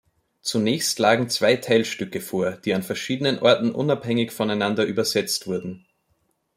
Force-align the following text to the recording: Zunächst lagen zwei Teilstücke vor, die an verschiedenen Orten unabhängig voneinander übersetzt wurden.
Zunächst 0.41 0.97
lagen 0.97 1.29
zwei 1.29 1.57
Teilstücke 1.57 2.21
vor, 2.21 2.53
die 2.53 2.73
an 2.73 2.81
verschiedenen 2.81 3.37
Orten 3.37 3.71
unabhängig 3.71 4.31
voneinander 4.31 4.83
übersetzt 4.83 5.45
wurden. 5.45 5.85